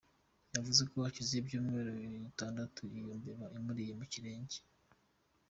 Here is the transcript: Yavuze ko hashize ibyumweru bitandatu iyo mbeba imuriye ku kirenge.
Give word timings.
Yavuze 0.55 0.81
ko 0.89 0.95
hashize 1.05 1.33
ibyumweru 1.37 1.89
bitandatu 2.25 2.81
iyo 2.97 3.07
mbeba 3.19 3.45
imuriye 3.57 3.93
ku 3.99 4.05
kirenge. 4.13 4.57